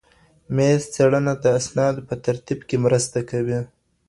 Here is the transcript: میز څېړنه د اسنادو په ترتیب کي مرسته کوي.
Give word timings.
میز 0.55 0.81
څېړنه 0.93 1.33
د 1.43 1.45
اسنادو 1.59 2.01
په 2.09 2.15
ترتیب 2.25 2.59
کي 2.69 2.77
مرسته 2.85 3.19
کوي. 3.29 3.59